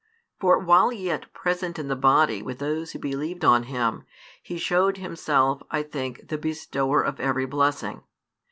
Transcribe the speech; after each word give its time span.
For 0.39 0.57
while 0.57 0.91
yet 0.91 1.31
present 1.31 1.77
in 1.77 1.87
the 1.87 1.95
body 1.95 2.41
with 2.41 2.57
those 2.57 2.89
who 2.91 2.97
believed 2.97 3.45
on 3.45 3.65
Him, 3.69 4.03
He 4.41 4.57
showed 4.57 4.97
Himself, 4.97 5.61
I 5.69 5.83
think, 5.83 6.27
the 6.29 6.39
bestower 6.39 7.03
of 7.03 7.19
every 7.19 7.45
blessing. 7.45 8.01